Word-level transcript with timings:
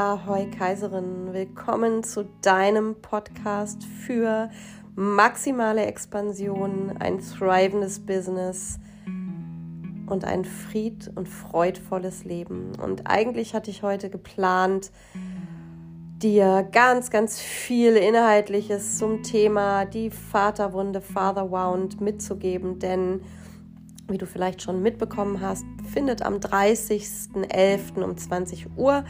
Ahoi 0.00 0.46
Kaiserin, 0.46 1.34
willkommen 1.34 2.02
zu 2.02 2.24
deinem 2.40 3.02
Podcast 3.02 3.84
für 3.84 4.48
maximale 4.94 5.84
Expansion, 5.84 6.96
ein 6.98 7.20
thrivendes 7.20 8.06
Business 8.06 8.78
und 10.06 10.24
ein 10.24 10.46
fried- 10.46 11.12
und 11.16 11.28
freudvolles 11.28 12.24
Leben. 12.24 12.72
Und 12.82 13.10
eigentlich 13.10 13.52
hatte 13.52 13.70
ich 13.70 13.82
heute 13.82 14.08
geplant, 14.08 14.90
dir 16.22 16.66
ganz, 16.72 17.10
ganz 17.10 17.38
viel 17.38 17.94
Inhaltliches 17.96 18.96
zum 18.96 19.22
Thema 19.22 19.84
die 19.84 20.08
Vaterwunde, 20.08 21.02
Father 21.02 21.50
Wound 21.50 22.00
mitzugeben, 22.00 22.78
denn 22.78 23.20
wie 24.08 24.16
du 24.16 24.24
vielleicht 24.24 24.62
schon 24.62 24.80
mitbekommen 24.80 25.42
hast, 25.42 25.66
findet 25.92 26.22
am 26.22 26.36
30.11. 26.36 28.02
um 28.02 28.16
20 28.16 28.78
Uhr 28.78 29.04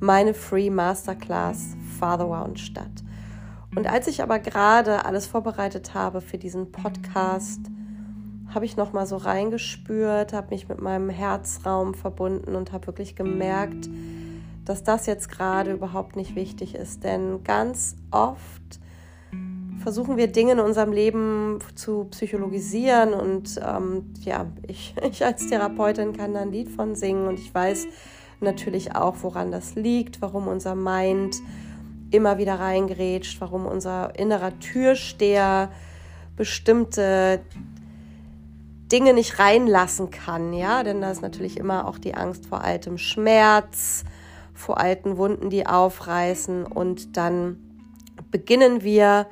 meine 0.00 0.34
Free 0.34 0.70
Masterclass 0.70 1.76
Father 1.98 2.28
Wound 2.28 2.58
statt. 2.58 3.02
Und 3.74 3.86
als 3.86 4.06
ich 4.06 4.22
aber 4.22 4.38
gerade 4.38 5.04
alles 5.04 5.26
vorbereitet 5.26 5.94
habe 5.94 6.20
für 6.20 6.38
diesen 6.38 6.72
Podcast, 6.72 7.60
habe 8.54 8.64
ich 8.64 8.76
noch 8.76 8.92
mal 8.92 9.06
so 9.06 9.16
reingespürt, 9.16 10.32
habe 10.32 10.50
mich 10.50 10.68
mit 10.68 10.80
meinem 10.80 11.10
Herzraum 11.10 11.94
verbunden 11.94 12.54
und 12.54 12.72
habe 12.72 12.86
wirklich 12.86 13.16
gemerkt, 13.16 13.88
dass 14.64 14.82
das 14.82 15.06
jetzt 15.06 15.30
gerade 15.30 15.72
überhaupt 15.72 16.16
nicht 16.16 16.34
wichtig 16.34 16.74
ist, 16.74 17.04
denn 17.04 17.44
ganz 17.44 17.96
oft 18.10 18.80
versuchen 19.78 20.16
wir 20.16 20.26
Dinge 20.26 20.52
in 20.52 20.60
unserem 20.60 20.92
Leben 20.92 21.58
zu 21.74 22.04
psychologisieren 22.10 23.14
und 23.14 23.60
ähm, 23.64 24.12
ja, 24.20 24.46
ich, 24.66 24.94
ich 25.10 25.24
als 25.24 25.46
Therapeutin 25.46 26.12
kann 26.12 26.34
da 26.34 26.40
ein 26.40 26.50
Lied 26.50 26.70
von 26.70 26.94
singen 26.94 27.28
und 27.28 27.38
ich 27.38 27.54
weiß, 27.54 27.86
natürlich 28.40 28.94
auch, 28.94 29.16
woran 29.22 29.50
das 29.50 29.74
liegt, 29.74 30.22
warum 30.22 30.48
unser 30.48 30.74
Mind 30.74 31.36
immer 32.10 32.38
wieder 32.38 32.60
reingerätscht, 32.60 33.40
warum 33.40 33.66
unser 33.66 34.18
innerer 34.18 34.58
Türsteher 34.58 35.70
bestimmte 36.36 37.40
Dinge 38.92 39.14
nicht 39.14 39.38
reinlassen 39.38 40.10
kann, 40.10 40.52
ja, 40.52 40.84
denn 40.84 41.00
da 41.00 41.10
ist 41.10 41.22
natürlich 41.22 41.56
immer 41.56 41.88
auch 41.88 41.98
die 41.98 42.14
Angst 42.14 42.46
vor 42.46 42.62
altem 42.62 42.98
Schmerz, 42.98 44.04
vor 44.54 44.78
alten 44.78 45.16
Wunden, 45.16 45.50
die 45.50 45.66
aufreißen. 45.66 46.64
Und 46.64 47.16
dann 47.16 47.58
beginnen 48.30 48.82
wir 48.82 49.26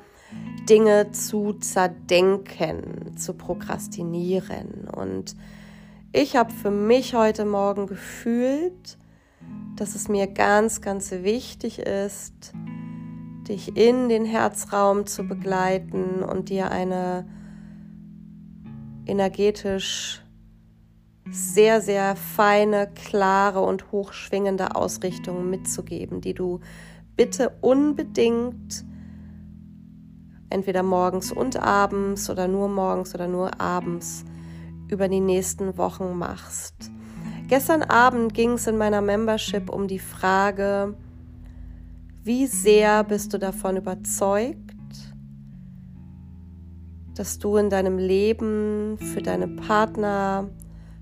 Dinge 0.67 1.11
zu 1.11 1.53
zerdenken, 1.53 3.15
zu 3.17 3.33
prokrastinieren. 3.33 4.89
Und 4.93 5.35
ich 6.15 6.37
habe 6.37 6.53
für 6.53 6.71
mich 6.71 7.13
heute 7.13 7.43
Morgen 7.43 7.87
gefühlt, 7.87 8.97
dass 9.75 9.95
es 9.95 10.07
mir 10.07 10.27
ganz, 10.27 10.79
ganz 10.79 11.11
wichtig 11.11 11.79
ist, 11.79 12.53
dich 13.49 13.75
in 13.75 14.07
den 14.07 14.23
Herzraum 14.23 15.07
zu 15.07 15.27
begleiten 15.27 16.23
und 16.23 16.47
dir 16.47 16.71
eine 16.71 17.27
energetisch 19.05 20.23
sehr, 21.29 21.81
sehr 21.81 22.15
feine, 22.15 22.89
klare 22.95 23.59
und 23.59 23.91
hochschwingende 23.91 24.75
Ausrichtung 24.75 25.49
mitzugeben, 25.49 26.21
die 26.21 26.33
du 26.33 26.61
bitte 27.17 27.51
unbedingt 27.59 28.85
entweder 30.49 30.81
morgens 30.81 31.33
und 31.33 31.57
abends 31.57 32.29
oder 32.29 32.47
nur 32.47 32.69
morgens 32.69 33.13
oder 33.13 33.27
nur 33.27 33.59
abends 33.59 34.23
über 34.89 35.07
die 35.07 35.19
nächsten 35.19 35.77
Wochen 35.77 36.17
machst. 36.17 36.91
Gestern 37.47 37.83
Abend 37.83 38.33
ging 38.33 38.53
es 38.53 38.67
in 38.67 38.77
meiner 38.77 39.01
Membership 39.01 39.69
um 39.69 39.87
die 39.87 39.99
Frage, 39.99 40.95
wie 42.23 42.47
sehr 42.47 43.03
bist 43.03 43.33
du 43.33 43.37
davon 43.37 43.77
überzeugt, 43.77 44.57
dass 47.13 47.37
du 47.37 47.57
in 47.57 47.69
deinem 47.69 47.99
Leben 47.99 48.97
für 48.97 49.21
deine 49.21 49.47
Partner, 49.47 50.49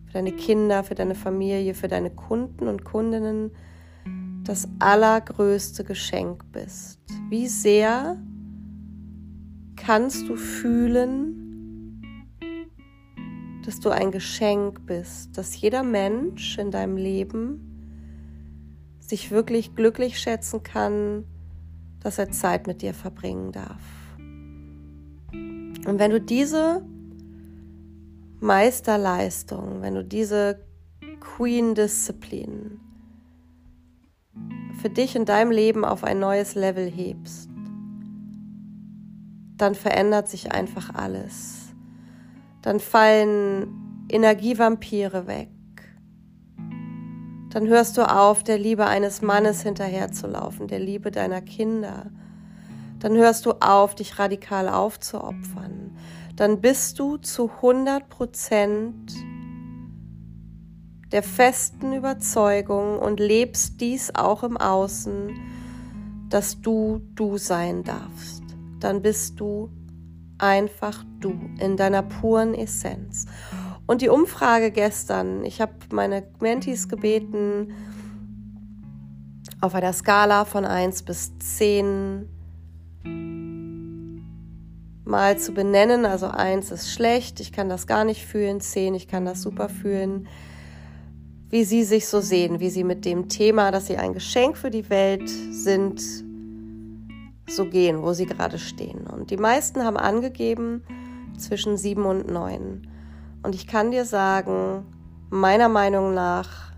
für 0.05 0.13
deine 0.13 0.33
Kinder, 0.33 0.83
für 0.83 0.95
deine 0.95 1.15
Familie, 1.15 1.73
für 1.73 1.87
deine 1.87 2.09
Kunden 2.09 2.67
und 2.67 2.83
Kundinnen 2.83 3.51
das 4.43 4.67
allergrößte 4.79 5.85
Geschenk 5.85 6.43
bist? 6.51 6.99
Wie 7.29 7.47
sehr 7.47 8.17
kannst 9.77 10.27
du 10.27 10.35
fühlen, 10.35 11.42
dass 13.65 13.79
du 13.79 13.89
ein 13.89 14.11
Geschenk 14.11 14.85
bist, 14.85 15.37
dass 15.37 15.59
jeder 15.59 15.83
Mensch 15.83 16.57
in 16.57 16.71
deinem 16.71 16.97
Leben 16.97 17.69
sich 18.99 19.31
wirklich 19.31 19.75
glücklich 19.75 20.19
schätzen 20.19 20.63
kann, 20.63 21.25
dass 22.01 22.17
er 22.17 22.31
Zeit 22.31 22.67
mit 22.67 22.81
dir 22.81 22.93
verbringen 22.93 23.51
darf. 23.51 23.81
Und 25.31 25.99
wenn 25.99 26.11
du 26.11 26.19
diese 26.19 26.83
Meisterleistung, 28.39 29.81
wenn 29.81 29.95
du 29.95 30.03
diese 30.03 30.59
Queen 31.19 31.75
Disziplin 31.75 32.79
für 34.81 34.89
dich 34.89 35.15
in 35.15 35.25
deinem 35.25 35.51
Leben 35.51 35.85
auf 35.85 36.03
ein 36.03 36.19
neues 36.19 36.55
Level 36.55 36.89
hebst, 36.89 37.49
dann 39.57 39.75
verändert 39.75 40.27
sich 40.27 40.51
einfach 40.51 40.93
alles 40.93 41.62
dann 42.63 42.79
fallen 42.79 44.05
Energievampire 44.09 45.27
weg. 45.27 45.49
Dann 47.51 47.67
hörst 47.67 47.97
du 47.97 48.09
auf, 48.09 48.43
der 48.43 48.57
Liebe 48.57 48.85
eines 48.85 49.21
Mannes 49.21 49.61
hinterherzulaufen, 49.61 50.67
der 50.67 50.79
Liebe 50.79 51.11
deiner 51.11 51.41
Kinder. 51.41 52.09
Dann 52.97 53.15
hörst 53.15 53.45
du 53.45 53.51
auf, 53.59 53.93
dich 53.93 54.17
radikal 54.17 54.69
aufzuopfern. 54.69 55.95
Dann 56.35 56.61
bist 56.61 56.97
du 56.97 57.17
zu 57.17 57.51
100 57.57 58.09
Prozent 58.09 59.13
der 61.11 61.21
festen 61.21 61.93
Überzeugung 61.93 62.97
und 62.97 63.19
lebst 63.19 63.81
dies 63.81 64.15
auch 64.15 64.41
im 64.41 64.57
Außen, 64.57 65.29
dass 66.29 66.59
du 66.61 67.01
du 67.13 67.37
sein 67.37 67.83
darfst. 67.83 68.41
Dann 68.79 69.03
bist 69.03 69.39
du 69.39 69.69
einfach 70.37 71.03
du 71.19 71.33
in 71.59 71.77
deiner 71.77 72.03
puren 72.03 72.53
Essenz. 72.53 73.25
Und 73.85 74.01
die 74.01 74.09
Umfrage 74.09 74.71
gestern, 74.71 75.43
ich 75.43 75.61
habe 75.61 75.73
meine 75.91 76.23
Mentis 76.39 76.87
gebeten, 76.87 77.73
auf 79.61 79.75
einer 79.75 79.93
Skala 79.93 80.45
von 80.45 80.65
1 80.65 81.03
bis 81.03 81.37
10 81.39 82.27
mal 85.05 85.37
zu 85.37 85.53
benennen. 85.53 86.05
Also 86.05 86.27
1 86.27 86.71
ist 86.71 86.91
schlecht, 86.91 87.39
ich 87.39 87.51
kann 87.51 87.69
das 87.69 87.87
gar 87.87 88.03
nicht 88.03 88.25
fühlen, 88.25 88.61
10, 88.61 88.95
ich 88.95 89.07
kann 89.07 89.25
das 89.25 89.41
super 89.41 89.69
fühlen. 89.69 90.27
Wie 91.49 91.63
sie 91.65 91.83
sich 91.83 92.07
so 92.07 92.19
sehen, 92.19 92.59
wie 92.59 92.69
sie 92.69 92.83
mit 92.83 93.05
dem 93.05 93.29
Thema, 93.29 93.71
dass 93.71 93.87
sie 93.87 93.97
ein 93.97 94.13
Geschenk 94.13 94.57
für 94.57 94.71
die 94.71 94.89
Welt 94.89 95.29
sind, 95.29 96.01
so 97.47 97.65
gehen, 97.65 98.01
wo 98.01 98.13
sie 98.13 98.25
gerade 98.25 98.57
stehen. 98.57 99.07
Und 99.07 99.31
die 99.31 99.37
meisten 99.37 99.83
haben 99.83 99.97
angegeben 99.97 100.83
zwischen 101.37 101.77
sieben 101.77 102.05
und 102.05 102.29
neun. 102.29 102.87
Und 103.43 103.55
ich 103.55 103.67
kann 103.67 103.91
dir 103.91 104.05
sagen, 104.05 104.85
meiner 105.29 105.69
Meinung 105.69 106.13
nach, 106.13 106.71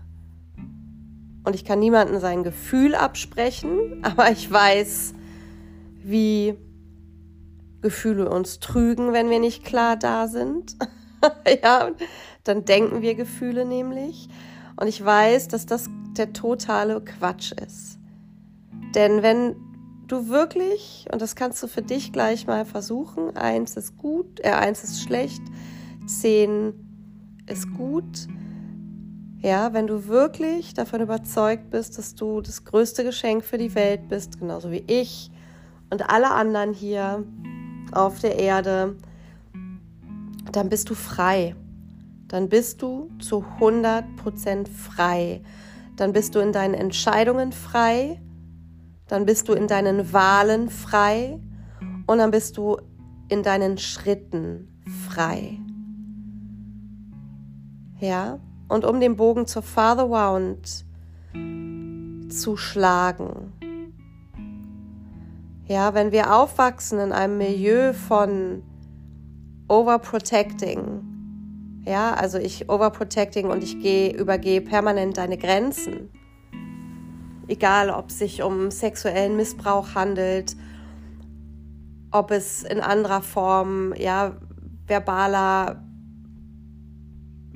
und 1.44 1.54
ich 1.54 1.64
kann 1.64 1.78
niemandem 1.78 2.18
sein 2.18 2.42
Gefühl 2.42 2.94
absprechen, 2.94 4.00
aber 4.02 4.30
ich 4.30 4.50
weiß, 4.50 5.14
wie 6.02 6.56
Gefühle 7.82 8.30
uns 8.30 8.58
trügen, 8.58 9.12
wenn 9.12 9.30
wir 9.30 9.38
nicht 9.38 9.64
klar 9.64 9.96
da 9.96 10.26
sind. 10.26 10.76
ja, 11.62 11.90
dann 12.42 12.64
denken 12.64 13.02
wir 13.02 13.14
Gefühle 13.14 13.64
nämlich. 13.64 14.28
Und 14.76 14.88
ich 14.88 15.04
weiß, 15.04 15.48
dass 15.48 15.66
das 15.66 15.88
der 16.16 16.32
totale 16.32 17.00
Quatsch 17.00 17.52
ist. 17.52 17.98
Denn 18.94 19.22
wenn 19.22 19.56
du 20.08 20.28
wirklich, 20.28 21.06
und 21.12 21.20
das 21.20 21.36
kannst 21.36 21.62
du 21.62 21.66
für 21.66 21.82
dich 21.82 22.12
gleich 22.12 22.46
mal 22.46 22.64
versuchen, 22.64 23.36
eins 23.36 23.76
ist 23.76 23.96
gut, 23.96 24.40
äh, 24.40 24.50
eins 24.50 24.84
ist 24.84 25.02
schlecht, 25.02 25.42
zehn 26.06 26.74
ist 27.46 27.72
gut. 27.74 28.28
Ja, 29.38 29.72
wenn 29.72 29.86
du 29.86 30.06
wirklich 30.08 30.74
davon 30.74 31.00
überzeugt 31.00 31.70
bist, 31.70 31.98
dass 31.98 32.14
du 32.14 32.40
das 32.40 32.64
größte 32.64 33.04
Geschenk 33.04 33.44
für 33.44 33.58
die 33.58 33.74
Welt 33.74 34.08
bist, 34.08 34.40
genauso 34.40 34.70
wie 34.70 34.84
ich 34.86 35.30
und 35.90 36.10
alle 36.10 36.30
anderen 36.30 36.72
hier 36.72 37.24
auf 37.92 38.20
der 38.20 38.38
Erde, 38.38 38.96
dann 40.52 40.68
bist 40.68 40.90
du 40.90 40.94
frei. 40.94 41.54
Dann 42.28 42.48
bist 42.48 42.82
du 42.82 43.10
zu 43.20 43.44
100% 43.60 44.68
frei. 44.68 45.42
Dann 45.94 46.12
bist 46.12 46.34
du 46.34 46.40
in 46.40 46.52
deinen 46.52 46.74
Entscheidungen 46.74 47.52
frei 47.52 48.20
dann 49.08 49.26
bist 49.26 49.48
du 49.48 49.52
in 49.52 49.68
deinen 49.68 50.12
Wahlen 50.12 50.68
frei 50.68 51.38
und 52.06 52.18
dann 52.18 52.30
bist 52.30 52.56
du 52.56 52.78
in 53.28 53.42
deinen 53.42 53.78
Schritten 53.78 54.68
frei. 55.08 55.58
Ja, 57.98 58.38
und 58.68 58.84
um 58.84 59.00
den 59.00 59.16
Bogen 59.16 59.46
zur 59.46 59.62
Father 59.62 60.10
Wound 60.10 60.84
zu 62.32 62.56
schlagen. 62.56 63.52
Ja, 65.66 65.94
wenn 65.94 66.12
wir 66.12 66.34
aufwachsen 66.34 67.00
in 67.00 67.12
einem 67.12 67.38
Milieu 67.38 67.92
von 67.92 68.62
Overprotecting, 69.68 71.02
ja, 71.84 72.14
also 72.14 72.38
ich 72.38 72.68
Overprotecting 72.68 73.50
und 73.50 73.64
ich 73.64 73.80
gehe, 73.80 74.12
übergehe 74.12 74.60
permanent 74.60 75.16
deine 75.16 75.38
Grenzen. 75.38 76.10
Egal, 77.48 77.90
ob 77.90 78.10
es 78.10 78.18
sich 78.18 78.42
um 78.42 78.70
sexuellen 78.70 79.36
Missbrauch 79.36 79.94
handelt, 79.94 80.56
ob 82.10 82.30
es 82.30 82.62
in 82.62 82.80
anderer 82.80 83.22
Form, 83.22 83.94
ja, 83.94 84.36
verbaler, 84.86 85.82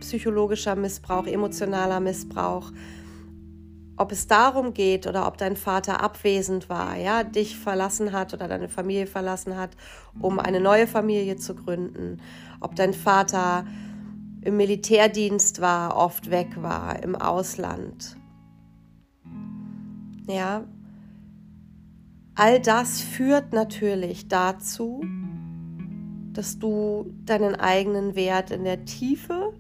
psychologischer 0.01 0.77
Missbrauch, 0.77 1.27
emotionaler 1.27 2.01
Missbrauch, 2.01 2.73
ob 3.97 4.13
es 4.13 4.27
darum 4.27 4.73
geht 4.73 5.07
oder 5.07 5.27
ob 5.27 5.37
dein 5.37 5.57
Vater 5.57 6.03
abwesend 6.03 6.71
war, 6.71 6.97
ja, 6.97 7.23
dich 7.23 7.59
verlassen 7.59 8.13
hat 8.13 8.33
oder 8.33 8.49
deine 8.49 8.69
Familie 8.69 9.07
verlassen 9.07 9.57
hat, 9.57 9.71
um 10.21 10.39
eine 10.39 10.61
neue 10.61 10.87
Familie 10.87 11.37
zu 11.37 11.55
gründen, 11.55 12.23
ob 12.61 12.77
dein 12.77 12.95
Vater 12.95 13.67
im 14.43 14.57
Militärdienst 14.57 15.61
war, 15.61 15.97
oft 15.97 16.31
weg 16.31 16.63
war, 16.63 17.03
im 17.03 17.15
Ausland. 17.15 18.17
Ja, 20.31 20.65
all 22.37 22.61
das 22.61 23.00
führt 23.00 23.53
natürlich 23.53 24.29
dazu, 24.29 25.05
dass 26.32 26.59
du 26.59 27.12
deinen 27.25 27.56
eigenen 27.56 28.15
Wert 28.15 28.53
in 28.53 28.62
der 28.65 28.85
Tiefe 28.85 29.53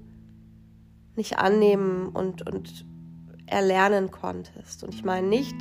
nicht 1.16 1.38
annehmen 1.38 2.08
und, 2.08 2.48
und 2.48 2.86
erlernen 3.46 4.12
konntest. 4.12 4.84
Und 4.84 4.94
ich 4.94 5.04
meine 5.04 5.26
nicht 5.26 5.56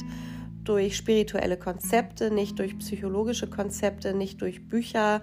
durch 0.63 0.95
spirituelle 0.95 1.57
Konzepte, 1.57 2.29
nicht 2.29 2.59
durch 2.59 2.77
psychologische 2.77 3.47
Konzepte, 3.47 4.13
nicht 4.13 4.41
durch 4.41 4.67
Bücher, 4.67 5.21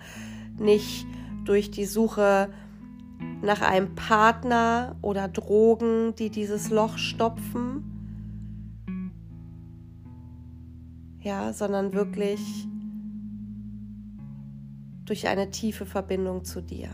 nicht 0.59 1.07
durch 1.45 1.71
die 1.71 1.85
Suche 1.85 2.51
nach 3.41 3.61
einem 3.63 3.95
Partner 3.95 4.97
oder 5.01 5.29
Drogen, 5.29 6.15
die 6.17 6.31
dieses 6.31 6.71
Loch 6.71 6.99
stopfen. 6.99 7.96
Ja, 11.27 11.53
sondern 11.53 11.93
wirklich 11.93 12.69
durch 15.07 15.27
eine 15.27 15.51
tiefe 15.51 15.85
Verbindung 15.85 16.45
zu 16.45 16.61
dir. 16.61 16.91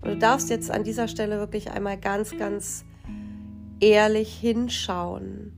Und 0.00 0.08
du 0.08 0.18
darfst 0.18 0.50
jetzt 0.50 0.72
an 0.72 0.82
dieser 0.82 1.06
Stelle 1.06 1.38
wirklich 1.38 1.70
einmal 1.70 2.00
ganz, 2.00 2.36
ganz 2.36 2.84
ehrlich 3.78 4.34
hinschauen. 4.34 5.52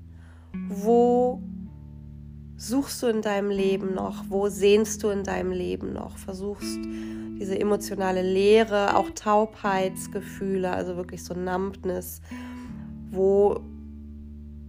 Wo 0.69 1.43
suchst 2.59 3.03
du 3.03 3.07
in 3.07 3.23
deinem 3.23 3.49
Leben 3.49 3.95
noch? 3.95 4.25
Wo 4.29 4.51
sehnst 4.51 5.03
du 5.03 5.09
in 5.09 5.25
deinem 5.25 5.53
Leben 5.53 5.95
noch? 5.95 6.19
Versuchst 6.19 6.81
diese 7.41 7.59
emotionale 7.59 8.21
Leere, 8.21 8.95
auch 8.95 9.09
Taubheitsgefühle, 9.09 10.71
also 10.71 10.97
wirklich 10.97 11.25
so 11.25 11.33
Numbness. 11.33 12.21
Wo 13.11 13.63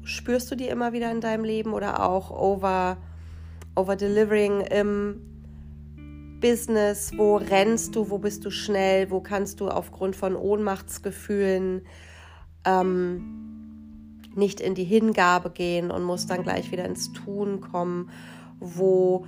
spürst 0.03 0.51
du 0.51 0.55
die 0.55 0.67
immer 0.67 0.93
wieder 0.93 1.11
in 1.11 1.21
deinem 1.21 1.43
Leben 1.43 1.73
oder 1.73 2.03
auch 2.03 2.31
over, 2.31 2.97
over 3.75 3.95
delivering 3.95 4.61
im 4.61 5.33
Business? 6.39 7.11
Wo 7.15 7.37
rennst 7.37 7.95
du? 7.95 8.09
Wo 8.09 8.17
bist 8.17 8.43
du 8.45 8.51
schnell? 8.51 9.09
Wo 9.09 9.21
kannst 9.21 9.61
du 9.61 9.69
aufgrund 9.69 10.15
von 10.15 10.35
Ohnmachtsgefühlen 10.35 11.83
ähm, 12.65 14.19
nicht 14.35 14.59
in 14.59 14.75
die 14.75 14.83
Hingabe 14.83 15.51
gehen 15.51 15.91
und 15.91 16.03
musst 16.03 16.29
dann 16.29 16.43
gleich 16.43 16.71
wieder 16.71 16.85
ins 16.85 17.13
Tun 17.13 17.61
kommen? 17.61 18.09
Wo 18.59 19.25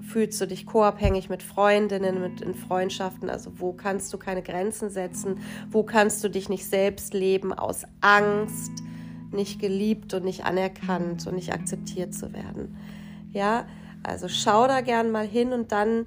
fühlst 0.00 0.40
du 0.40 0.46
dich 0.46 0.66
co-abhängig 0.66 1.28
mit 1.28 1.42
Freundinnen, 1.42 2.20
mit 2.20 2.40
in 2.40 2.54
Freundschaften? 2.54 3.28
Also 3.28 3.52
wo 3.58 3.72
kannst 3.72 4.12
du 4.12 4.18
keine 4.18 4.42
Grenzen 4.42 4.90
setzen? 4.90 5.40
Wo 5.70 5.82
kannst 5.82 6.22
du 6.24 6.28
dich 6.28 6.48
nicht 6.48 6.66
selbst 6.66 7.14
leben 7.14 7.52
aus 7.52 7.84
Angst, 8.00 8.72
nicht 9.34 9.60
geliebt 9.60 10.14
und 10.14 10.24
nicht 10.24 10.44
anerkannt 10.44 11.26
und 11.26 11.34
nicht 11.34 11.52
akzeptiert 11.52 12.14
zu 12.14 12.32
werden? 12.32 12.76
Ja, 13.30 13.66
also 14.02 14.28
schau 14.28 14.66
da 14.66 14.80
gern 14.80 15.10
mal 15.10 15.26
hin 15.26 15.52
und 15.52 15.72
dann 15.72 16.06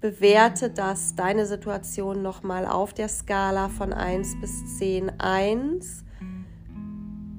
bewerte 0.00 0.70
das, 0.70 1.14
deine 1.14 1.46
Situation 1.46 2.22
nochmal 2.22 2.66
auf 2.66 2.94
der 2.94 3.08
Skala 3.08 3.68
von 3.68 3.92
1 3.92 4.40
bis 4.40 4.78
10. 4.78 5.20
1 5.20 6.04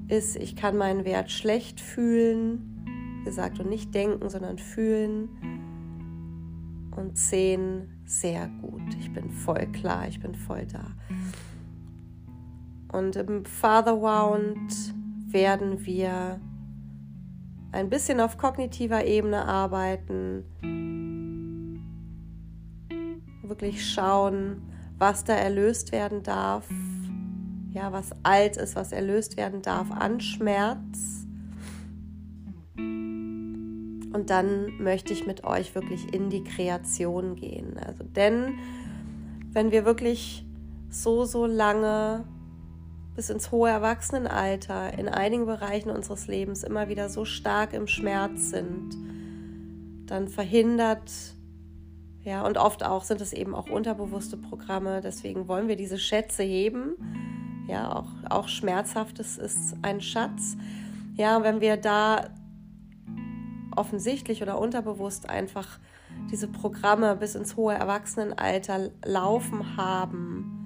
ist, 0.08 0.36
ich 0.36 0.54
kann 0.56 0.76
meinen 0.76 1.04
Wert 1.04 1.30
schlecht 1.30 1.80
fühlen, 1.80 3.22
gesagt, 3.24 3.58
und 3.58 3.68
nicht 3.68 3.94
denken, 3.94 4.28
sondern 4.28 4.58
fühlen. 4.58 5.28
Und 6.94 7.16
10 7.16 7.88
sehr 8.04 8.48
gut, 8.60 8.94
ich 9.00 9.12
bin 9.12 9.30
voll 9.30 9.66
klar, 9.72 10.06
ich 10.06 10.20
bin 10.20 10.34
voll 10.34 10.66
da. 10.66 10.92
Und 12.96 13.16
im 13.16 13.44
Father 13.44 14.00
Wound 14.00 14.94
werden 15.32 15.84
wir 15.86 16.40
ein 17.72 17.88
bisschen 17.88 18.20
auf 18.20 18.36
kognitiver 18.36 19.04
Ebene 19.04 19.46
arbeiten, 19.46 20.44
wirklich 23.42 23.86
schauen, 23.90 24.62
was 24.98 25.24
da 25.24 25.34
erlöst 25.34 25.92
werden 25.92 26.22
darf, 26.22 26.68
ja, 27.72 27.92
was 27.92 28.10
alt 28.22 28.56
ist, 28.56 28.76
was 28.76 28.92
erlöst 28.92 29.36
werden 29.36 29.62
darf 29.62 29.90
an 29.90 30.20
Schmerz. 30.20 31.26
Und 32.76 34.28
dann 34.28 34.76
möchte 34.78 35.12
ich 35.14 35.26
mit 35.26 35.44
euch 35.44 35.74
wirklich 35.74 36.12
in 36.12 36.28
die 36.28 36.44
Kreation 36.44 37.34
gehen. 37.34 37.78
Also, 37.78 38.04
denn 38.04 38.58
wenn 39.52 39.70
wir 39.70 39.84
wirklich 39.84 40.46
so, 40.90 41.24
so 41.24 41.46
lange 41.46 42.24
bis 43.14 43.30
ins 43.30 43.50
hohe 43.50 43.68
Erwachsenenalter 43.70 44.98
in 44.98 45.08
einigen 45.08 45.46
Bereichen 45.46 45.90
unseres 45.90 46.26
Lebens 46.26 46.62
immer 46.62 46.88
wieder 46.88 47.08
so 47.08 47.24
stark 47.24 47.72
im 47.74 47.86
Schmerz 47.86 48.50
sind, 48.50 48.96
dann 50.06 50.28
verhindert, 50.28 51.10
ja, 52.22 52.46
und 52.46 52.56
oft 52.56 52.84
auch 52.84 53.04
sind 53.04 53.20
es 53.20 53.32
eben 53.32 53.54
auch 53.54 53.68
unterbewusste 53.68 54.36
Programme, 54.36 55.00
deswegen 55.02 55.48
wollen 55.48 55.68
wir 55.68 55.76
diese 55.76 55.98
Schätze 55.98 56.42
heben. 56.42 56.94
Ja, 57.68 57.94
auch, 57.94 58.08
auch 58.28 58.48
Schmerzhaftes 58.48 59.38
ist 59.38 59.74
ein 59.82 60.00
Schatz. 60.00 60.56
Ja, 61.14 61.42
wenn 61.42 61.60
wir 61.60 61.76
da 61.76 62.30
offensichtlich 63.76 64.42
oder 64.42 64.58
unterbewusst 64.58 65.28
einfach 65.28 65.78
diese 66.30 66.48
Programme 66.48 67.16
bis 67.16 67.34
ins 67.34 67.56
hohe 67.56 67.74
Erwachsenenalter 67.74 68.90
laufen 69.04 69.76
haben, 69.76 70.61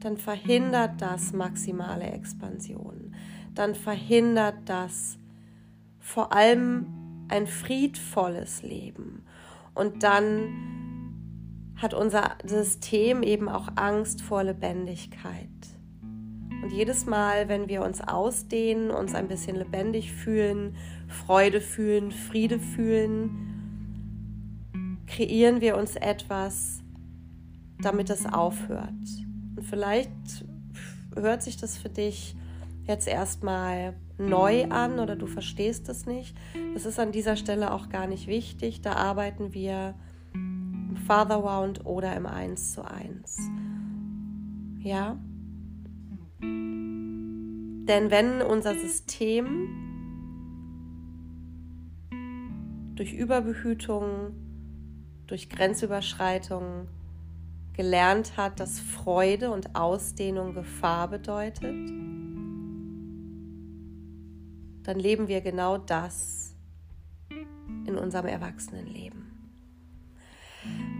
dann 0.00 0.16
verhindert 0.16 1.00
das 1.00 1.32
maximale 1.32 2.04
Expansion. 2.04 3.14
Dann 3.54 3.74
verhindert 3.74 4.56
das 4.64 5.18
vor 5.98 6.32
allem 6.32 6.86
ein 7.28 7.46
friedvolles 7.46 8.62
Leben. 8.62 9.22
Und 9.74 10.02
dann 10.02 10.70
hat 11.76 11.94
unser 11.94 12.36
System 12.44 13.22
eben 13.22 13.48
auch 13.48 13.68
Angst 13.76 14.22
vor 14.22 14.42
Lebendigkeit. 14.42 15.48
Und 16.62 16.72
jedes 16.72 17.06
Mal, 17.06 17.48
wenn 17.48 17.68
wir 17.68 17.82
uns 17.82 18.00
ausdehnen, 18.00 18.90
uns 18.90 19.14
ein 19.14 19.28
bisschen 19.28 19.56
lebendig 19.56 20.12
fühlen, 20.12 20.76
Freude 21.08 21.60
fühlen, 21.60 22.10
Friede 22.10 22.58
fühlen, 22.58 23.46
kreieren 25.06 25.60
wir 25.60 25.76
uns 25.76 25.96
etwas, 25.96 26.82
damit 27.80 28.10
es 28.10 28.26
aufhört. 28.26 28.94
Vielleicht 29.62 30.44
hört 31.14 31.42
sich 31.42 31.56
das 31.56 31.76
für 31.76 31.88
dich 31.88 32.36
jetzt 32.86 33.06
erstmal 33.06 33.94
neu 34.18 34.66
an 34.66 34.98
oder 34.98 35.16
du 35.16 35.26
verstehst 35.26 35.88
es 35.88 36.06
nicht. 36.06 36.36
Das 36.74 36.84
ist 36.86 36.98
an 36.98 37.12
dieser 37.12 37.36
Stelle 37.36 37.72
auch 37.72 37.88
gar 37.88 38.06
nicht 38.06 38.26
wichtig. 38.26 38.80
Da 38.80 38.92
arbeiten 38.94 39.54
wir 39.54 39.94
im 40.34 40.96
Father 41.06 41.36
Round 41.36 41.86
oder 41.86 42.14
im 42.16 42.26
1 42.26 42.72
zu 42.72 42.84
1. 42.84 43.38
Ja? 44.80 45.18
Denn 46.42 48.10
wenn 48.10 48.42
unser 48.42 48.74
System 48.74 49.68
durch 52.94 53.12
Überbehütung, 53.12 54.34
durch 55.26 55.48
Grenzüberschreitung, 55.48 56.88
gelernt 57.80 58.36
hat, 58.36 58.60
dass 58.60 58.78
Freude 58.78 59.50
und 59.50 59.74
Ausdehnung 59.74 60.52
Gefahr 60.52 61.08
bedeutet, 61.08 61.88
dann 64.82 64.98
leben 64.98 65.28
wir 65.28 65.40
genau 65.40 65.78
das 65.78 66.54
in 67.86 67.96
unserem 67.96 68.26
Erwachsenenleben. 68.26 69.22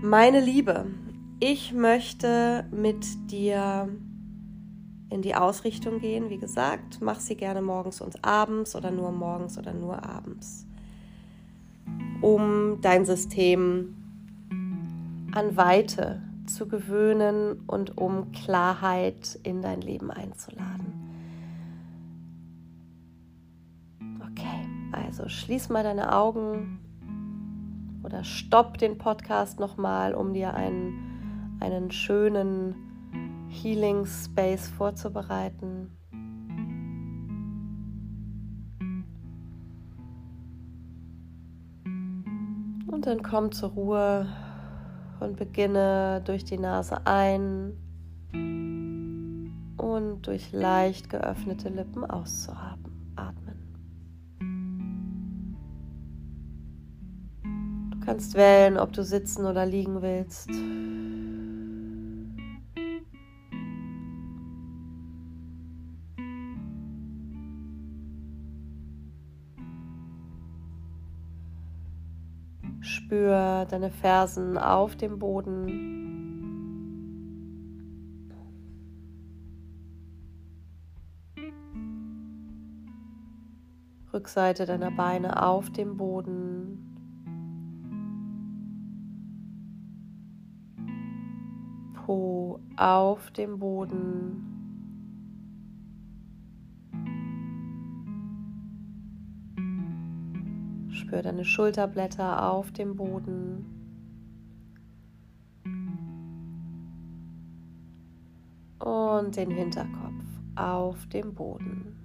Meine 0.00 0.40
Liebe, 0.40 0.86
ich 1.38 1.74
möchte 1.74 2.66
mit 2.70 3.04
dir 3.30 3.90
in 5.10 5.20
die 5.20 5.34
Ausrichtung 5.34 5.98
gehen. 5.98 6.30
Wie 6.30 6.38
gesagt, 6.38 7.02
mach 7.02 7.20
sie 7.20 7.36
gerne 7.36 7.60
morgens 7.60 8.00
und 8.00 8.24
abends 8.24 8.74
oder 8.74 8.90
nur 8.90 9.12
morgens 9.12 9.58
oder 9.58 9.74
nur 9.74 10.02
abends, 10.02 10.66
um 12.22 12.80
dein 12.80 13.04
System 13.04 13.96
an 15.32 15.58
Weite 15.58 16.22
zu 16.54 16.68
gewöhnen 16.68 17.60
und 17.66 17.96
um 17.98 18.32
Klarheit 18.32 19.38
in 19.42 19.62
dein 19.62 19.80
Leben 19.80 20.10
einzuladen. 20.10 20.92
Okay, 24.20 24.68
also 24.92 25.28
schließ 25.28 25.68
mal 25.68 25.82
deine 25.82 26.14
Augen 26.14 26.80
oder 28.02 28.24
stopp 28.24 28.78
den 28.78 28.98
Podcast 28.98 29.60
nochmal, 29.60 30.14
um 30.14 30.32
dir 30.32 30.54
einen, 30.54 31.58
einen 31.60 31.90
schönen 31.90 32.74
Healing 33.48 34.06
Space 34.06 34.68
vorzubereiten. 34.68 35.96
Und 42.86 43.06
dann 43.06 43.22
komm 43.22 43.52
zur 43.52 43.70
Ruhe 43.70 44.26
und 45.20 45.36
beginne 45.36 46.22
durch 46.24 46.44
die 46.44 46.58
Nase 46.58 47.06
ein 47.06 47.72
und 49.76 50.26
durch 50.26 50.52
leicht 50.52 51.08
geöffnete 51.10 51.68
Lippen 51.68 52.04
auszuatmen. 52.04 52.80
Du 57.90 58.00
kannst 58.04 58.34
wählen, 58.34 58.78
ob 58.78 58.92
du 58.92 59.04
sitzen 59.04 59.46
oder 59.46 59.66
liegen 59.66 60.02
willst. 60.02 60.50
Spür 72.80 73.66
deine 73.66 73.90
Fersen 73.90 74.56
auf 74.56 74.96
dem 74.96 75.18
Boden. 75.18 76.00
Rückseite 84.12 84.66
deiner 84.66 84.90
Beine 84.90 85.42
auf 85.42 85.70
dem 85.70 85.96
Boden. 85.96 86.86
Po 91.94 92.60
auf 92.76 93.30
dem 93.30 93.58
Boden. 93.58 94.59
Spür 101.10 101.22
deine 101.22 101.44
Schulterblätter 101.44 102.52
auf 102.52 102.70
dem 102.70 102.94
Boden. 102.94 103.66
Und 108.78 109.34
den 109.34 109.50
Hinterkopf 109.50 110.22
auf 110.54 111.04
dem 111.08 111.34
Boden. 111.34 111.96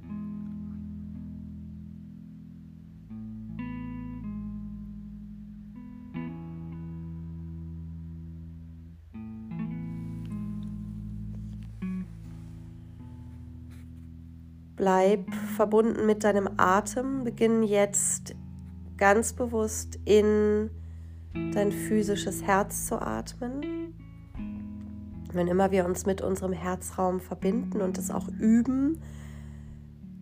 Bleib 14.76 15.32
verbunden 15.56 16.08
mit 16.08 16.24
deinem 16.24 16.50
Atem. 16.58 17.24
Beginn 17.24 17.62
jetzt 17.62 18.34
ganz 18.98 19.34
bewusst 19.34 20.00
in 20.06 20.70
dein 21.54 21.72
physisches 21.72 22.44
Herz 22.44 22.88
zu 22.88 23.02
atmen. 23.02 23.94
Wenn 25.34 25.48
immer 25.48 25.72
wir 25.72 25.86
uns 25.86 26.06
mit 26.06 26.22
unserem 26.22 26.54
Herzraum 26.54 27.20
verbinden 27.20 27.82
und 27.82 27.98
es 27.98 28.10
auch 28.10 28.28
üben, 28.40 29.02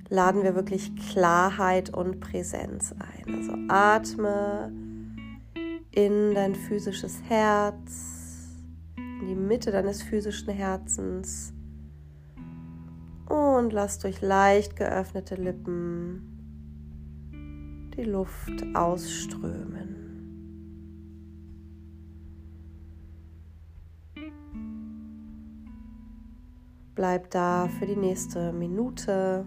laden 0.10 0.44
wir 0.44 0.56
wirklich 0.56 0.96
Klarheit 0.96 1.92
und 1.92 2.20
Präsenz 2.20 2.94
ein. 2.94 3.36
Also 3.36 3.53
atme 3.68 4.72
in 5.92 6.34
dein 6.34 6.56
physisches 6.56 7.22
Herz, 7.27 8.48
in 8.96 9.27
die 9.27 9.36
Mitte 9.36 9.72
deines 9.72 10.01
physischen 10.01 10.51
Herzens 10.51 11.53
und 13.30 13.72
lass 13.72 14.00
durch 14.00 14.22
leicht 14.22 14.75
geöffnete 14.75 15.36
Lippen 15.36 16.33
die 17.96 18.04
Luft 18.04 18.64
ausströmen. 18.74 20.04
Bleib 26.96 27.32
da 27.32 27.68
für 27.80 27.86
die 27.86 27.96
nächste 27.96 28.54
Minute. 28.54 29.46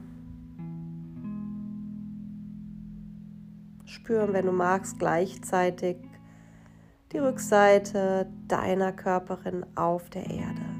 Spüren, 3.85 4.33
wenn 4.33 4.47
du 4.47 4.53
magst, 4.53 4.99
gleichzeitig 4.99 5.97
die 7.12 7.19
Rückseite 7.19 8.26
deiner 8.49 8.93
Körperin 8.93 9.65
auf 9.76 10.11
der 10.11 10.29
Erde. 10.29 10.75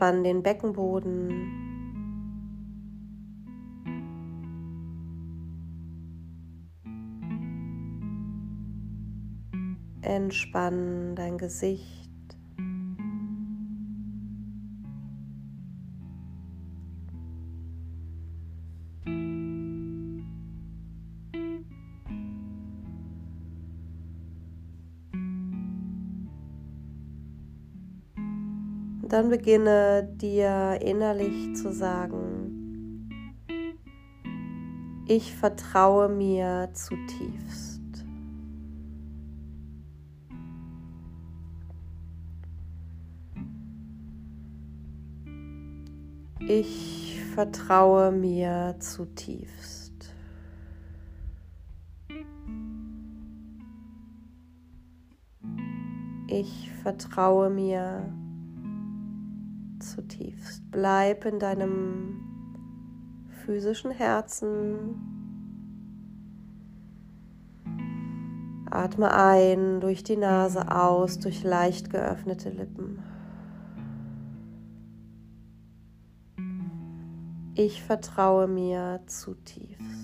Entspann 0.00 0.24
den 0.24 0.42
Beckenboden. 0.42 1.28
Entspann 10.00 11.14
dein 11.16 11.36
Gesicht. 11.36 11.99
Dann 29.20 29.28
beginne 29.28 30.08
dir 30.14 30.78
innerlich 30.80 31.54
zu 31.54 31.74
sagen, 31.74 33.10
ich 35.06 35.34
vertraue 35.34 36.08
mir 36.08 36.70
zutiefst. 36.72 37.82
Ich 46.48 47.20
vertraue 47.34 48.10
mir 48.12 48.76
zutiefst. 48.78 50.14
Ich 56.26 56.70
vertraue 56.82 57.50
mir 57.50 58.19
zutiefst. 59.80 60.62
Bleib 60.70 61.24
in 61.24 61.38
deinem 61.38 62.20
physischen 63.44 63.90
Herzen. 63.90 64.96
Atme 68.70 69.12
ein 69.12 69.80
durch 69.80 70.04
die 70.04 70.16
Nase 70.16 70.70
aus, 70.70 71.18
durch 71.18 71.42
leicht 71.42 71.90
geöffnete 71.90 72.50
Lippen. 72.50 73.02
Ich 77.54 77.82
vertraue 77.82 78.46
mir 78.46 79.00
zutiefst. 79.06 80.00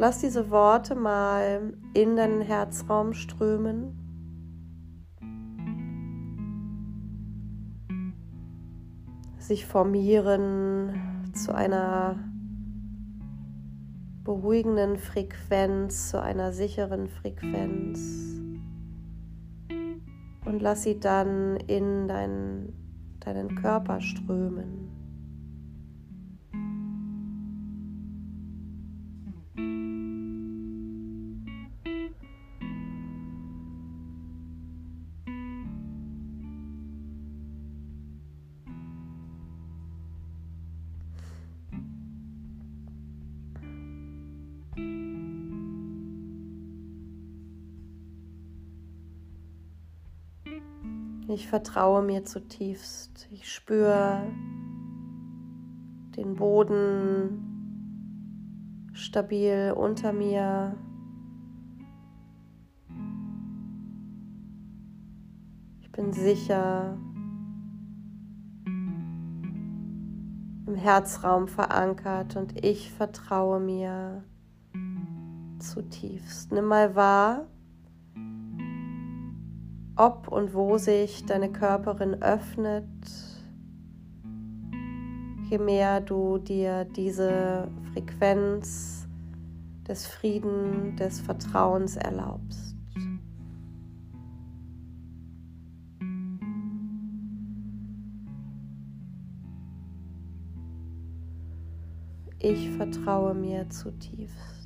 lass 0.00 0.18
diese 0.18 0.50
Worte 0.50 0.94
mal 0.94 1.74
in 1.94 2.16
deinen 2.16 2.40
Herzraum 2.40 3.12
strömen. 3.12 3.96
Sich 9.38 9.66
formieren 9.66 11.30
zu 11.32 11.54
einer 11.54 12.18
beruhigenden 14.24 14.96
Frequenz, 14.96 16.10
zu 16.10 16.22
einer 16.22 16.52
sicheren 16.52 17.08
Frequenz. 17.08 18.30
und 20.50 20.60
lass 20.60 20.82
sie 20.82 20.98
dann 20.98 21.56
in 21.68 22.08
deinen, 22.08 22.72
deinen 23.20 23.54
Körper 23.54 24.00
strömen. 24.00 24.89
Ich 51.32 51.46
vertraue 51.46 52.02
mir 52.02 52.24
zutiefst. 52.24 53.28
Ich 53.30 53.52
spüre 53.52 54.20
den 56.16 56.34
Boden 56.34 57.46
stabil 58.92 59.72
unter 59.76 60.12
mir. 60.12 60.76
Ich 65.78 65.92
bin 65.92 66.12
sicher 66.12 66.98
im 70.66 70.74
Herzraum 70.74 71.46
verankert 71.46 72.34
und 72.34 72.64
ich 72.64 72.90
vertraue 72.90 73.60
mir 73.60 74.24
zutiefst. 75.60 76.50
Nimm 76.50 76.64
mal 76.64 76.96
wahr, 76.96 77.46
ob 80.00 80.28
und 80.28 80.54
wo 80.54 80.78
sich 80.78 81.26
deine 81.26 81.52
Körperin 81.52 82.22
öffnet, 82.22 82.86
je 85.50 85.58
mehr 85.58 86.00
du 86.00 86.38
dir 86.38 86.86
diese 86.86 87.68
Frequenz 87.92 89.06
des 89.86 90.06
Frieden, 90.06 90.96
des 90.96 91.20
Vertrauens 91.20 91.96
erlaubst. 91.96 92.74
Ich 102.38 102.70
vertraue 102.70 103.34
mir 103.34 103.68
zutiefst. 103.68 104.59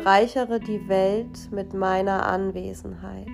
Bereichere 0.00 0.58
die 0.58 0.88
Welt 0.88 1.52
mit 1.52 1.72
meiner 1.72 2.26
Anwesenheit. 2.26 3.28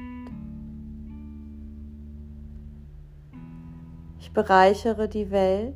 Ich 4.18 4.30
bereichere 4.34 5.08
die 5.08 5.30
Welt 5.30 5.74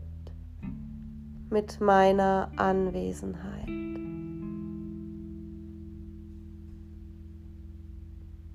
mit 1.48 1.80
meiner 1.80 2.50
Anwesenheit. 2.56 3.66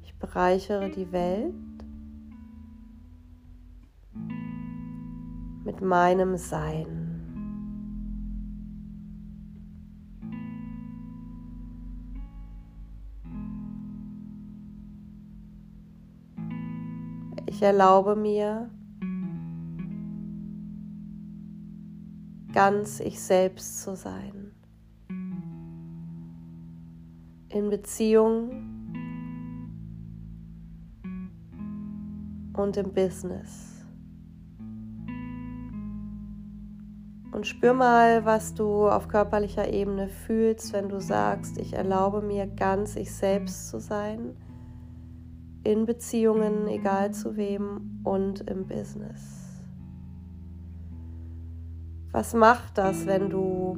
Ich 0.04 0.16
bereichere 0.20 0.92
die 0.92 1.12
Welt 1.12 1.56
mit 5.66 5.82
meinem 5.82 6.38
Sein. 6.38 6.99
Ich 17.60 17.64
erlaube 17.64 18.16
mir, 18.16 18.70
ganz 22.54 23.02
ich 23.02 23.20
selbst 23.20 23.82
zu 23.82 23.98
sein. 23.98 24.54
In 27.50 27.70
Beziehung 27.70 28.50
und 32.54 32.78
im 32.78 32.94
Business. 32.94 33.84
Und 37.34 37.46
spür 37.46 37.74
mal, 37.74 38.24
was 38.24 38.54
du 38.54 38.88
auf 38.88 39.10
körperlicher 39.10 39.68
Ebene 39.68 40.08
fühlst, 40.08 40.72
wenn 40.72 40.88
du 40.88 41.02
sagst, 41.02 41.58
ich 41.58 41.74
erlaube 41.74 42.22
mir 42.22 42.48
ganz 42.48 42.96
ich 42.96 43.14
selbst 43.14 43.68
zu 43.68 43.82
sein 43.82 44.38
in 45.64 45.86
Beziehungen, 45.86 46.68
egal 46.68 47.14
zu 47.14 47.36
wem, 47.36 48.02
und 48.04 48.42
im 48.50 48.66
Business. 48.66 49.64
Was 52.12 52.34
macht 52.34 52.78
das, 52.78 53.06
wenn 53.06 53.30
du 53.30 53.78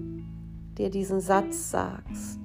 dir 0.77 0.89
diesen 0.89 1.19
Satz 1.19 1.71
sagst? 1.71 2.39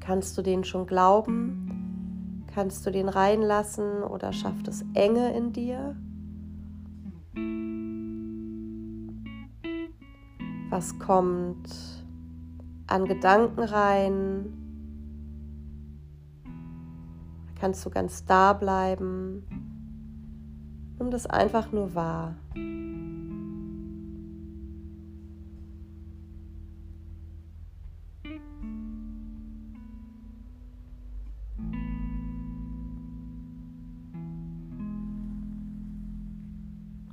Kannst 0.00 0.38
du 0.38 0.42
den 0.42 0.62
schon 0.62 0.86
glauben? 0.86 2.44
Kannst 2.54 2.86
du 2.86 2.90
den 2.90 3.08
reinlassen 3.08 4.02
oder 4.02 4.32
schafft 4.32 4.68
es 4.68 4.84
Enge 4.94 5.36
in 5.36 5.52
dir? 5.52 5.96
Was 10.70 10.98
kommt 10.98 11.68
an 12.86 13.04
Gedanken 13.04 13.60
rein? 13.60 14.65
Kannst 17.58 17.84
du 17.84 17.90
ganz 17.90 18.24
da 18.24 18.52
bleiben. 18.52 19.44
Nimm 20.98 21.10
das 21.10 21.26
einfach 21.26 21.72
nur 21.72 21.94
wahr. 21.94 22.36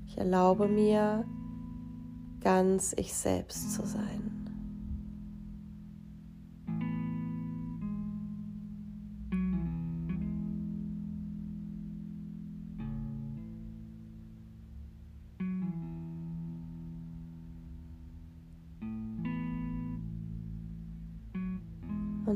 Ich 0.05 0.17
erlaube 0.19 0.67
mir, 0.67 1.25
ganz 2.41 2.93
ich 2.97 3.13
selbst 3.13 3.73
zu 3.73 3.85
sein. 3.85 4.32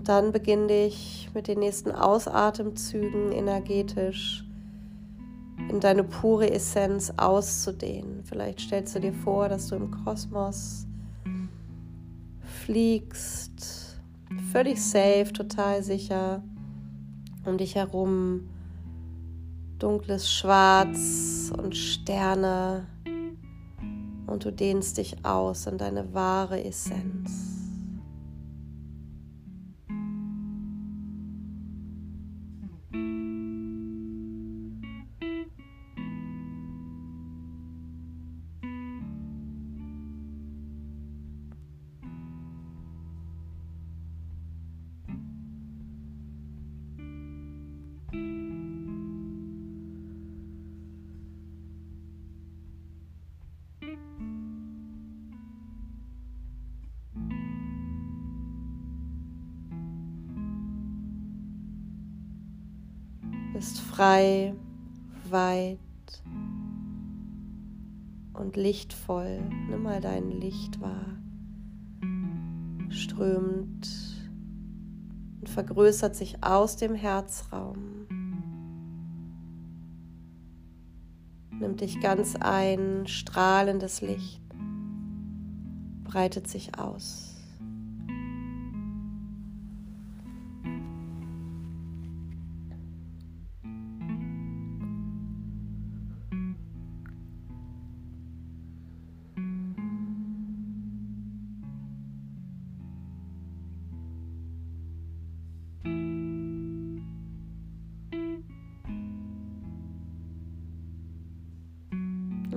Und 0.08 0.14
dann 0.14 0.32
beginne 0.32 0.86
ich 0.86 1.30
mit 1.34 1.50
den 1.50 1.60
nächsten 1.60 1.92
Ausatemzügen 1.92 3.34
energetisch 3.34 4.46
in 5.70 5.82
deine 5.82 6.06
pure 6.06 6.50
Essenz 6.50 7.12
auszudehnen. 7.18 8.24
Vielleicht 8.24 8.62
stellst 8.62 8.96
du 8.96 9.02
dir 9.02 9.12
vor, 9.12 9.50
dass 9.50 9.68
du 9.68 9.76
im 9.76 9.92
Kosmos 9.92 10.88
fliegst, 12.64 14.00
völlig 14.54 14.82
safe, 14.82 15.34
total 15.34 15.84
sicher. 15.84 16.42
Um 17.44 17.58
dich 17.58 17.76
herum 17.76 18.48
dunkles 19.80 20.32
Schwarz 20.32 21.52
und 21.58 21.76
Sterne 21.76 22.88
und 24.26 24.46
du 24.46 24.54
dehnst 24.54 25.00
dich 25.00 25.26
aus 25.26 25.68
in 25.68 25.78
deine 25.78 26.14
wahre 26.14 26.64
Essenz. 26.64 27.47
Frei, 64.18 64.56
weit 65.30 65.78
und 68.34 68.56
lichtvoll. 68.56 69.42
Nimm 69.70 69.84
mal 69.84 70.02
dein 70.02 70.32
Licht 70.32 70.82
wahr. 70.82 71.18
Strömt 72.90 73.88
und 75.40 75.50
vergrößert 75.50 76.16
sich 76.16 76.44
aus 76.44 76.78
dem 76.78 76.96
Herzraum. 76.96 78.08
Nimmt 81.52 81.82
dich 81.82 82.00
ganz 82.02 82.36
ein, 82.40 83.06
strahlendes 83.08 84.02
Licht 84.02 84.42
breitet 86.04 86.48
sich 86.48 86.80
aus. 86.80 87.27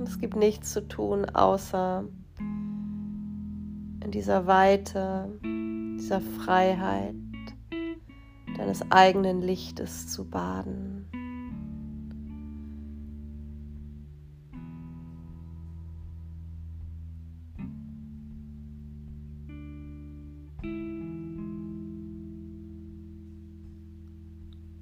Es 0.07 0.19
gibt 0.19 0.35
nichts 0.35 0.73
zu 0.73 0.87
tun, 0.87 1.25
außer 1.25 2.05
in 4.03 4.11
dieser 4.11 4.47
Weite, 4.47 5.29
dieser 5.43 6.21
Freiheit 6.21 7.15
deines 8.57 8.83
eigenen 8.91 9.41
Lichtes 9.41 10.07
zu 10.07 10.29
baden. 10.29 11.07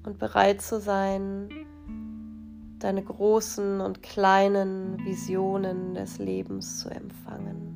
Und 0.03 0.17
bereit 0.17 0.61
zu 0.61 0.79
sein, 0.79 1.49
deine 2.79 3.03
großen 3.03 3.81
und 3.81 4.01
kleinen 4.01 4.97
Visionen 5.05 5.93
des 5.93 6.17
Lebens 6.17 6.79
zu 6.79 6.89
empfangen. 6.89 7.75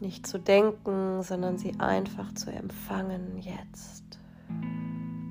Nicht 0.00 0.26
zu 0.26 0.38
denken, 0.38 1.22
sondern 1.22 1.58
sie 1.58 1.78
einfach 1.78 2.32
zu 2.34 2.50
empfangen 2.50 3.38
jetzt. 3.38 4.18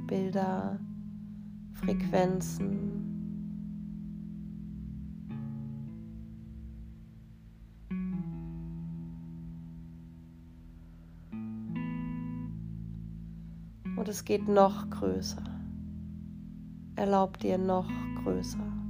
Bilder, 0.07 0.79
Frequenzen. 1.73 3.10
Und 14.01 14.09
es 14.09 14.25
geht 14.25 14.47
noch 14.47 14.89
größer. 14.89 15.43
Erlaub 16.95 17.37
dir 17.37 17.59
noch 17.59 17.87
größer. 18.23 18.80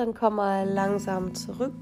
Dann 0.00 0.14
komm 0.14 0.36
mal 0.36 0.66
langsam 0.66 1.34
zurück. 1.34 1.74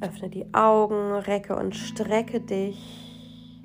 Öffne 0.00 0.30
die 0.30 0.54
Augen, 0.54 1.12
recke 1.12 1.56
und 1.56 1.74
strecke 1.74 2.40
dich. 2.40 3.60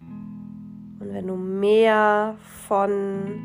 Und 0.00 1.12
wenn 1.12 1.26
du 1.26 1.34
mehr 1.34 2.36
von 2.68 3.40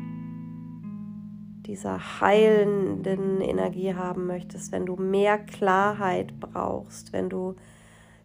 dieser 1.66 2.20
heilenden 2.20 3.40
Energie 3.40 3.94
haben 3.94 4.28
möchtest, 4.28 4.70
wenn 4.70 4.86
du 4.86 4.94
mehr 4.94 5.38
Klarheit 5.38 6.38
brauchst, 6.38 7.12
wenn 7.12 7.28
du 7.28 7.56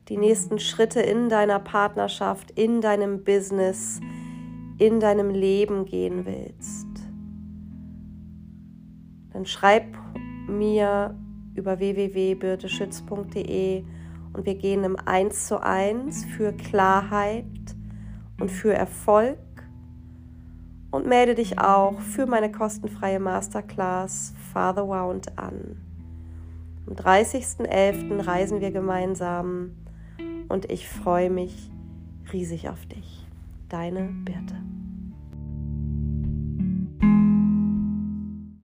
die 0.08 0.17
nächsten 0.17 0.60
Schritte 0.60 1.02
in 1.02 1.30
deiner 1.30 1.58
Partnerschaft, 1.58 2.52
in 2.52 2.80
deinem 2.80 3.24
Business, 3.24 4.00
in 4.78 5.00
deinem 5.00 5.32
Leben 5.32 5.86
gehen 5.86 6.28
willst, 6.28 6.90
dann 9.34 9.46
schreib 9.46 9.86
mir 10.48 11.15
über 11.56 11.80
www.birteschütz.de 11.80 13.84
und 14.34 14.46
wir 14.46 14.56
gehen 14.56 14.84
im 14.84 14.98
1 14.98 15.48
zu 15.48 15.62
1 15.62 16.26
für 16.26 16.54
Klarheit 16.54 17.46
und 18.39 18.50
für 18.50 18.74
Erfolg 18.74 19.38
und 20.91 21.08
melde 21.08 21.36
dich 21.36 21.60
auch 21.60 22.00
für 22.00 22.26
meine 22.26 22.52
kostenfreie 22.52 23.20
Masterclass 23.20 24.34
Father 24.54 24.88
Wound 24.88 25.38
an. 25.38 25.78
Am 26.88 26.96
30.11. 26.96 28.28
reisen 28.28 28.62
wir 28.62 28.72
gemeinsam 28.72 29.72
und 30.50 30.70
ich 30.70 30.89
freue 30.89 31.30
mich 31.30 31.72
riesig 32.34 32.70
auf 32.70 32.86
dich. 32.86 33.26
Deine 33.70 34.10
Birte. 34.26 34.70